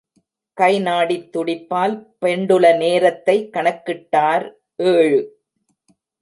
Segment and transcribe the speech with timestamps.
[0.57, 1.93] கை நாடித் துடிப்பால்
[2.21, 4.45] பெண்டுல நேரத்தை கணக்கிட்டார்
[4.75, 5.21] ஏழு.